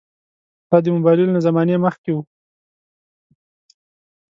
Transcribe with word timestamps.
دا 0.69 0.77
د 0.83 0.87
موبایلونو 0.95 1.31
له 1.35 1.41
زمانې 1.47 1.75
مخکې 1.85 2.09
وو. 2.13 2.21